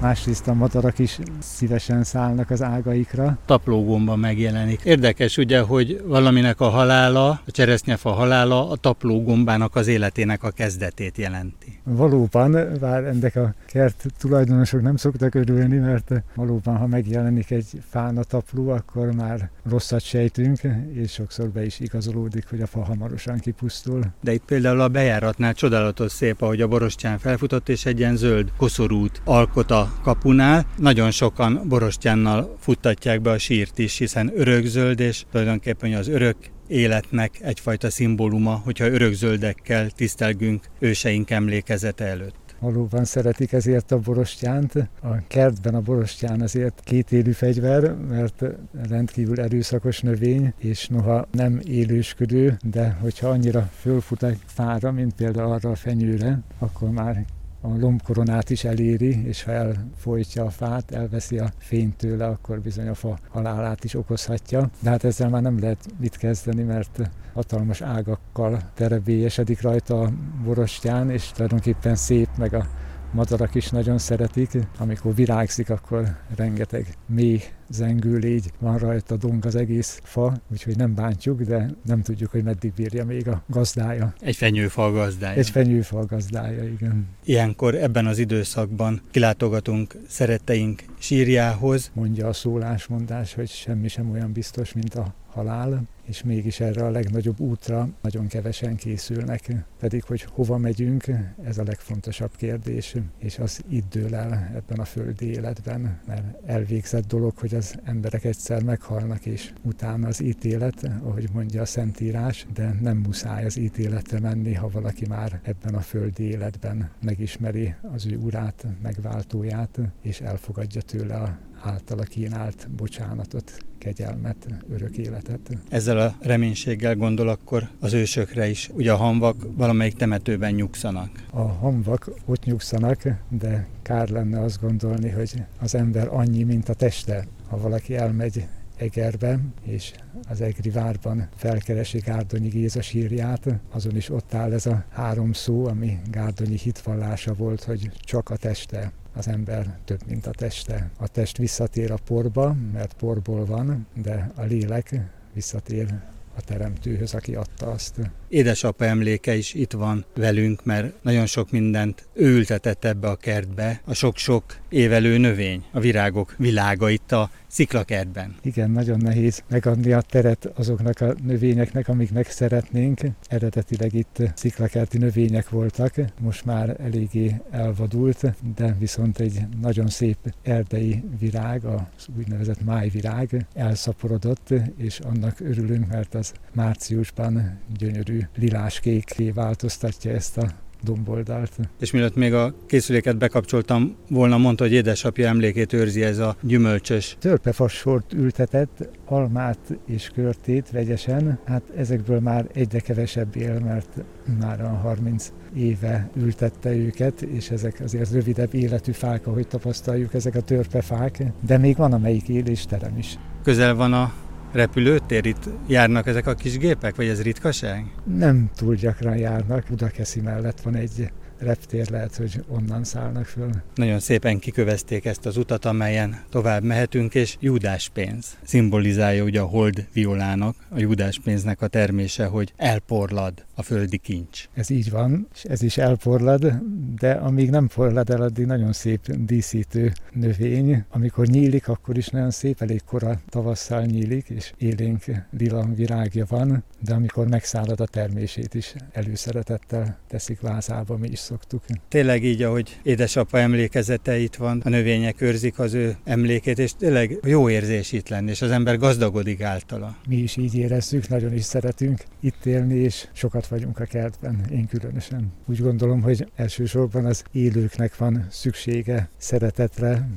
[0.00, 3.38] másrészt a madarak is szívesen szállnak az ágaikra.
[3.46, 4.80] Taplógomba megjelenik.
[4.84, 11.18] Érdekes ugye, hogy valaminek a halála, a cseresznyefa halála a taplógombának az életének a kezdetét
[11.18, 11.80] jelenti.
[11.84, 18.16] Valóban, bár ennek a kert tulajdonosok nem szoktak örülni, mert valóban, ha megjelenik egy fán
[18.16, 20.58] a tapló, akkor már rosszat sejtünk,
[20.92, 24.00] és sokszor be is igazolódik, hogy a fa hamarosan kipusztul.
[24.20, 28.52] De itt például a bejáratnál csodálatos szép, ahogy a borostyán felfutott, és egy ilyen zöld
[28.56, 30.66] koszorút alkot a kapunál.
[30.76, 37.38] Nagyon sokan borostyánnal futtatják be a sírt is, hiszen örökzöld, és tulajdonképpen az örök életnek
[37.40, 44.74] egyfajta szimbóluma, hogyha örökzöldekkel tisztelgünk őseink emlékezete előtt valóban szeretik ezért a borostyánt.
[45.02, 48.44] A kertben a borostyán azért kétélű fegyver, mert
[48.88, 55.52] rendkívül erőszakos növény, és noha nem élősködő, de hogyha annyira fölfut egy fára, mint például
[55.52, 57.24] arra a fenyőre, akkor már
[57.66, 62.88] a lombkoronát is eléri, és ha elfolytja a fát, elveszi a fényt tőle, akkor bizony
[62.88, 64.70] a fa halálát is okozhatja.
[64.80, 70.12] De hát ezzel már nem lehet mit kezdeni, mert hatalmas ágakkal terebélyesedik rajta a
[70.44, 72.66] borostyán, és tulajdonképpen szép, meg a
[73.12, 74.50] madarak is nagyon szeretik.
[74.78, 80.94] Amikor virágzik, akkor rengeteg mély zengő légy van rajta, dong az egész fa, úgyhogy nem
[80.94, 84.14] bántjuk, de nem tudjuk, hogy meddig bírja még a gazdája.
[84.20, 85.38] Egy fenyőfa gazdája.
[85.38, 87.06] Egy fenyőfa gazdája, igen.
[87.24, 91.90] Ilyenkor ebben az időszakban kilátogatunk szeretteink sírjához.
[91.94, 96.90] Mondja a szólásmondás, hogy semmi sem olyan biztos, mint a halál, és mégis erre a
[96.90, 99.52] legnagyobb útra nagyon kevesen készülnek.
[99.80, 101.04] Pedig, hogy hova megyünk,
[101.44, 107.06] ez a legfontosabb kérdés, és az itt dől el ebben a földi életben, mert elvégzett
[107.06, 112.76] dolog, hogy az emberek egyszer meghalnak, és utána az ítélet, ahogy mondja a Szentírás, de
[112.80, 118.16] nem muszáj az ítéletre menni, ha valaki már ebben a földi életben megismeri az ő
[118.16, 125.50] urát, megváltóját, és elfogadja tőle a általa kínált bocsánatot, kegyelmet, örök életet.
[125.68, 128.70] Ezzel a reménységgel gondol akkor az ősökre is.
[128.72, 131.10] Ugye a hamvak valamelyik temetőben nyugszanak.
[131.30, 136.74] A hamvak ott nyugszanak, de kár lenne azt gondolni, hogy az ember annyi, mint a
[136.74, 137.26] teste.
[137.48, 138.46] Ha valaki elmegy
[138.76, 139.92] Egerbe, és
[140.28, 145.66] az Egri várban felkeresi Gárdonyi Géza sírját, azon is ott áll ez a három szó,
[145.66, 150.90] ami Gárdonyi hitvallása volt, hogy csak a teste az ember több, mint a teste.
[150.98, 155.00] A test visszatér a porba, mert porból van, de a lélek
[155.32, 155.94] visszatér
[156.36, 158.00] a teremtőhöz, aki adta azt.
[158.28, 163.80] Édesapa emléke is itt van velünk, mert nagyon sok mindent ő ültetett ebbe a kertbe.
[163.84, 168.34] A sok-sok évelő növény, a virágok világa itt a sziklakertben.
[168.42, 173.00] Igen, nagyon nehéz megadni a teret azoknak a növényeknek, amiknek szeretnénk.
[173.28, 181.02] Eredetileg itt sziklakerti növények voltak, most már eléggé elvadult, de viszont egy nagyon szép erdei
[181.18, 190.38] virág, az úgynevezett májvirág elszaporodott, és annak örülünk, mert az márciusban gyönyörű liláskékké változtatja ezt
[190.38, 190.46] a
[190.82, 191.52] domboldalt.
[191.80, 197.16] És mielőtt még a készüléket bekapcsoltam volna, mondta, hogy édesapja emlékét őrzi ez a gyümölcsös.
[197.20, 204.04] Törpefasort ültetett, almát és körtét vegyesen, hát ezekből már egyre kevesebb él, mert
[204.40, 210.34] már a 30 éve ültette őket, és ezek azért rövidebb életű fák, ahogy tapasztaljuk, ezek
[210.34, 213.18] a törpefák, de még van amelyik él és terem is.
[213.42, 214.12] Közel van a
[214.56, 215.26] repülőtér?
[215.26, 217.84] Itt járnak ezek a kis gépek, vagy ez ritkaság?
[218.04, 219.64] Nem túl gyakran járnak.
[219.68, 223.50] Budakeszi mellett van egy reptér, lehet, hogy onnan szállnak föl.
[223.74, 229.44] Nagyon szépen kikövezték ezt az utat, amelyen tovább mehetünk, és Júdás pénz szimbolizálja ugye a
[229.44, 234.44] hold violának, a Júdás pénznek a termése, hogy elporlad a földi kincs.
[234.54, 236.52] Ez így van, és ez is elporlad,
[236.98, 240.84] de amíg nem porlad el, addig nagyon szép díszítő növény.
[240.90, 246.64] Amikor nyílik, akkor is nagyon szép, elég kora tavasszal nyílik, és élénk lila virágja van,
[246.80, 251.62] de amikor megszállad a termését is előszeretettel teszik vázába, mi is szoktuk.
[251.88, 257.18] Tényleg így, ahogy édesapa emlékezete itt van, a növények őrzik az ő emlékét, és tényleg
[257.24, 259.96] jó érzés itt lenni, és az ember gazdagodik általa.
[260.08, 264.66] Mi is így érezzük, nagyon is szeretünk itt élni, és sokat vagyunk a kertben, én
[264.66, 265.32] különösen.
[265.46, 270.08] Úgy gondolom, hogy elsősorban az élőknek van szüksége szeretetre,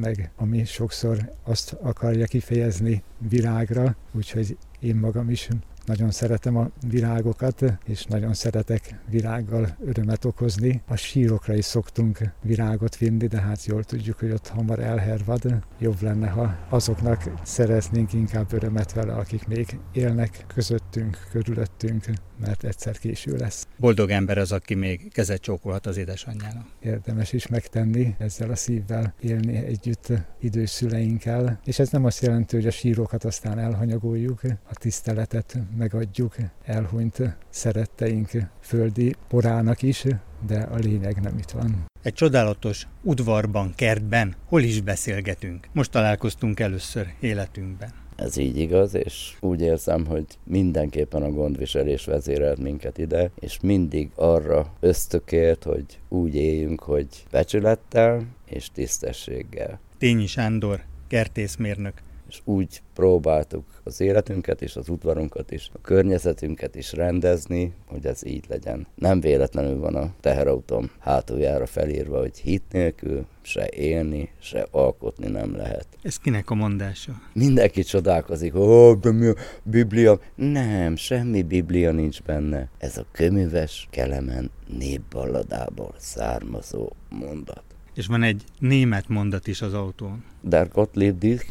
[0.00, 5.48] meg ami sokszor azt akarja kifejezni virágra, úgyhogy én magam is
[5.86, 10.82] nagyon szeretem a virágokat, és nagyon szeretek virággal örömet okozni.
[10.86, 15.64] A sírokra is szoktunk virágot vinni, de hát jól tudjuk, hogy ott hamar elhervad.
[15.78, 22.04] Jobb lenne, ha azoknak szeretnénk inkább örömet vele, akik még élnek közöttünk, körülöttünk,
[22.38, 23.66] mert egyszer késő lesz.
[23.78, 26.66] Boldog ember az, aki még kezet csókolhat az édesanyjának.
[26.80, 32.56] Érdemes is megtenni, ezzel a szívvel élni együtt idős szüleinkkel, és ez nem azt jelenti,
[32.56, 40.04] hogy a sírokat aztán elhanyagoljuk, a tiszteletet megadjuk elhunyt szeretteink földi porának is,
[40.46, 41.84] de a lényeg nem itt van.
[42.02, 45.68] Egy csodálatos udvarban, kertben, hol is beszélgetünk.
[45.72, 47.90] Most találkoztunk először életünkben.
[48.16, 54.10] Ez így igaz, és úgy érzem, hogy mindenképpen a gondviselés vezérelt minket ide, és mindig
[54.14, 59.80] arra ösztökért, hogy úgy éljünk, hogy becsülettel és tisztességgel.
[59.98, 62.02] Tényi Sándor, kertészmérnök,
[62.34, 68.26] és úgy próbáltuk az életünket és az udvarunkat is, a környezetünket is rendezni, hogy ez
[68.26, 68.86] így legyen.
[68.94, 75.56] Nem véletlenül van a teherautóm hátuljára felírva, hogy hit nélkül se élni, se alkotni nem
[75.56, 75.86] lehet.
[76.02, 77.12] Ez kinek a mondása?
[77.32, 80.18] Mindenki csodálkozik, ó, de mi a Biblia?
[80.34, 82.68] Nem, semmi Biblia nincs benne.
[82.78, 87.62] Ez a köműves Kelemen népballadából származó mondat.
[87.94, 90.24] És van egy német mondat is az autón.
[90.42, 91.44] Der Gottlieb dich,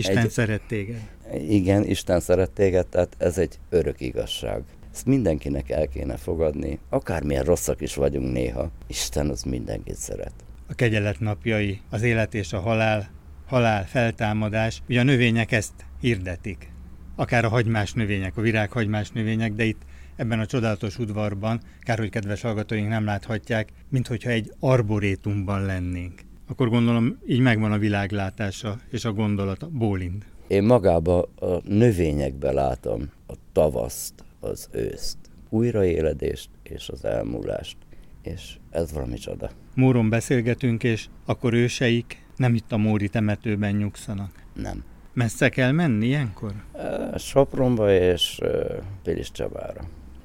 [0.00, 1.00] Isten egy, szeret téged.
[1.48, 4.62] Igen, Isten szeret téged, tehát ez egy örök igazság.
[4.92, 8.70] Ezt mindenkinek el kéne fogadni, akármilyen rosszak is vagyunk néha.
[8.86, 10.32] Isten az mindenkit szeret.
[10.68, 13.10] A kegyelet napjai, az élet és a halál,
[13.46, 16.72] halál, feltámadás, ugye a növények ezt hirdetik.
[17.16, 19.82] Akár a hagymás növények, a virághagymás növények, de itt
[20.16, 26.20] ebben a csodálatos udvarban, kár hogy kedves hallgatóink nem láthatják, mint hogyha egy arborétumban lennénk
[26.50, 29.68] akkor gondolom így megvan a világlátása és a gondolata.
[29.68, 30.26] Bólint.
[30.46, 37.76] Én magába a növényekbe látom a tavaszt, az őszt, újraéledést és az elmúlást.
[38.22, 39.50] És ez valami csoda.
[39.74, 44.44] Móron beszélgetünk, és akkor őseik nem itt a Móri temetőben nyugszanak.
[44.54, 44.84] Nem.
[45.12, 46.52] Messze kell menni ilyenkor?
[47.16, 48.40] Sopronba és
[49.02, 49.80] Pilis Csabára.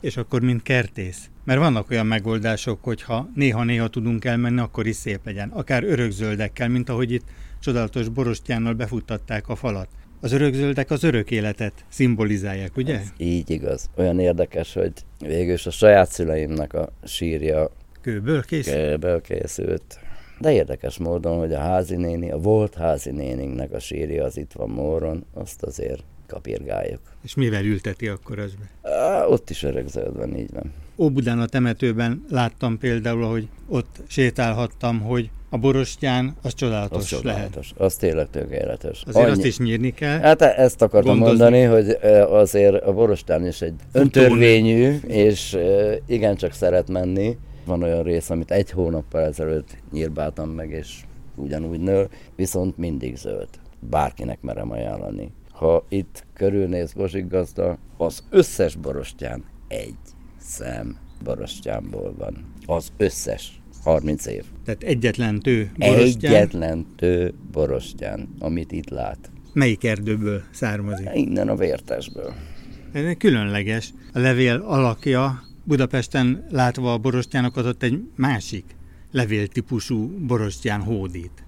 [0.06, 1.30] És akkor mint kertész?
[1.44, 5.50] Mert vannak olyan megoldások, hogyha néha-néha tudunk elmenni, akkor is szép legyen.
[5.50, 7.24] Akár örökzöldekkel, mint ahogy itt
[7.60, 9.88] csodálatos borostyánnal befuttatták a falat.
[10.22, 13.00] Az örökzöldek az örök életet szimbolizálják, ugye?
[13.00, 13.90] Ez így igaz.
[13.96, 18.76] Olyan érdekes, hogy végül a saját szüleimnek a sírja kőből készült.
[18.76, 20.00] Kőből készült.
[20.40, 24.52] De érdekes módon, hogy a házi néni, a volt házi néninknek a sírja az itt
[24.52, 27.00] van Móron, azt azért kapirgáljuk.
[27.24, 28.70] És mivel ülteti akkor az be?
[29.28, 30.74] ott is örökzöld van, így van.
[30.98, 37.74] Óbudán a temetőben láttam például, hogy ott sétálhattam, hogy a borostyán az csodálatos, az csodálatos.
[37.78, 37.92] lehet.
[37.92, 39.04] Az tényleg tökéletes.
[39.08, 39.36] Azért Annyi...
[39.38, 40.20] azt is nyírni kell.
[40.20, 41.44] Hát ezt akartam gondozni.
[41.44, 41.90] mondani, hogy
[42.30, 45.58] azért a borostyán is egy öntörvényű, és
[46.08, 47.38] igencsak szeret menni.
[47.66, 50.96] Van olyan rész, amit egy hónappal ezelőtt nyírbáltam meg, és
[51.36, 53.50] ugyanúgy nő, viszont mindig zöld.
[53.80, 55.32] Bárkinek merem ajánlani.
[55.56, 59.96] Ha itt körülnéz Bozsik gazda, az összes borostyán egy
[60.38, 62.54] szem borostyánból van.
[62.66, 63.62] Az összes.
[63.84, 64.44] 30 év.
[64.66, 66.34] Tehát egyetlen tő borostyán?
[66.34, 69.32] Egyetlen tő borostyán, amit itt lát.
[69.54, 71.10] Melyik erdőből származik?
[71.14, 72.34] Innen a vértesből.
[72.92, 73.94] Ez különleges.
[74.14, 78.66] A levél alakja Budapesten látva a borostyánokat ott egy másik
[79.12, 81.45] levéltípusú borostyán hódít.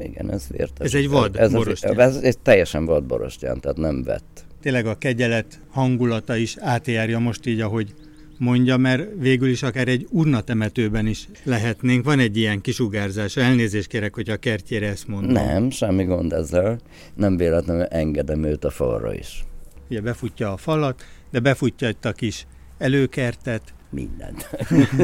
[0.00, 0.86] Igen, ez vértes.
[0.86, 2.00] Ez egy vad ez, borostyán.
[2.00, 4.44] Ez, ez, ez teljesen vad borostyán, tehát nem vett.
[4.60, 7.94] Tényleg a kegyelet hangulata is átjárja most így, ahogy
[8.38, 12.04] mondja, mert végül is akár egy urnatemetőben is lehetnénk.
[12.04, 13.36] Van egy ilyen kisugárzás.
[13.36, 15.32] Elnézést kérek, hogy a kertjére ezt mondom.
[15.32, 16.80] Nem, semmi gond ezzel.
[17.14, 19.44] Nem véletlenül engedem őt a falra is.
[19.90, 22.46] Ugye befutja a falat, de befutja itt a kis
[22.78, 24.50] előkertet, mindent.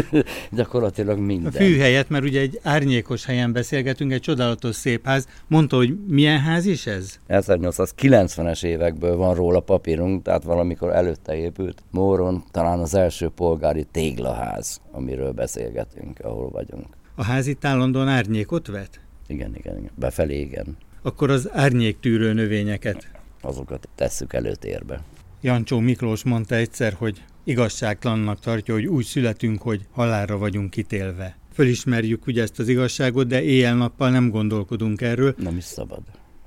[0.51, 1.55] Gyakorlatilag mindent.
[1.55, 5.27] A fű helyett, mert ugye egy árnyékos helyen beszélgetünk, egy csodálatos szép ház.
[5.47, 7.19] Mondta, hogy milyen ház is ez?
[7.29, 11.83] 1890-es évekből van róla papírunk, tehát valamikor előtte épült.
[11.91, 16.87] Móron talán az első polgári téglaház, amiről beszélgetünk, ahol vagyunk.
[17.15, 19.01] A ház itt állandóan árnyékot vet?
[19.27, 19.91] Igen, igen, igen.
[19.95, 20.77] Befelé igen.
[21.03, 23.09] Akkor az árnyéktűrő növényeket?
[23.41, 25.01] Azokat tesszük előtérbe.
[25.41, 31.37] Jancsó Miklós mondta egyszer, hogy igazságtalannak tartja, hogy úgy születünk, hogy halálra vagyunk kitélve.
[31.53, 35.35] Fölismerjük ugye ezt az igazságot, de éjjel-nappal nem gondolkodunk erről.
[35.39, 36.03] Nem is szabad.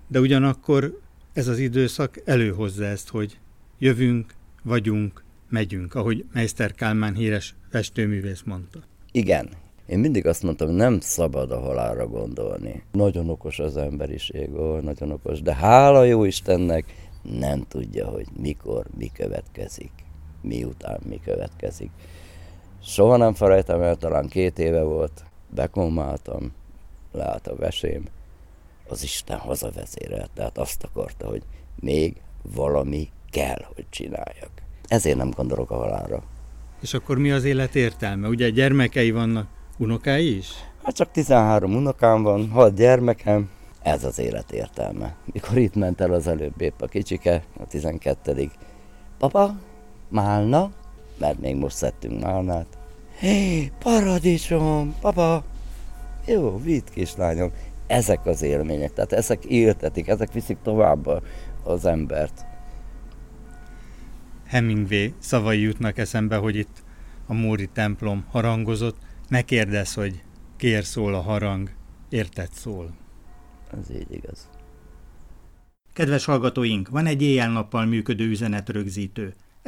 [0.07, 0.99] De ugyanakkor
[1.33, 3.39] ez az időszak előhozza ezt, hogy
[3.77, 4.33] jövünk,
[4.63, 8.79] vagyunk, megyünk, ahogy Meister Kálmán híres festőművész mondta.
[9.12, 9.49] Igen,
[9.85, 12.83] én mindig azt mondtam, nem szabad a halálra gondolni.
[12.91, 16.85] Nagyon okos az emberiség, ó, nagyon okos, de hála jó Istennek,
[17.39, 19.91] nem tudja, hogy mikor mi következik,
[20.42, 21.90] miután mi következik.
[22.83, 26.52] Soha nem felejtem el, talán két éve volt, bekomáltam,
[27.12, 28.04] leállt a vesém,
[28.87, 31.44] az Isten hazavezérelt, tehát azt akarta, hogy
[31.79, 32.21] még
[32.56, 34.52] valami kell, hogy csináljak.
[34.87, 36.23] Ezért nem gondolok a halálra.
[36.81, 38.27] És akkor mi az élet értelme?
[38.27, 40.48] Ugye gyermekei vannak, unokái is?
[40.83, 43.50] Hát csak 13 unokám van, 6 gyermekem,
[43.81, 45.15] ez az élet értelme.
[45.33, 48.50] Mikor itt ment el az előbb épp a kicsike, a 12
[49.17, 49.56] Papa,
[50.10, 50.71] málna,
[51.17, 52.77] mert még most szedtünk málnát.
[53.19, 55.43] Hé, paradicsom, papa!
[56.25, 57.51] Jó, vidd kislányom.
[57.87, 61.23] Ezek az élmények, tehát ezek éltetik, ezek viszik tovább
[61.63, 62.45] az embert.
[64.45, 66.83] Hemingway szavai jutnak eszembe, hogy itt
[67.27, 68.97] a Móri templom harangozott.
[69.27, 70.23] Ne kérdezz, hogy
[70.57, 71.69] kér szól a harang,
[72.10, 72.89] érted szól.
[73.79, 74.49] Ez így igaz.
[75.93, 79.33] Kedves hallgatóink, van egy éjjel-nappal működő üzenetrögzítő.